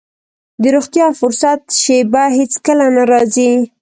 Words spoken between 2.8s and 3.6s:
نه راځي.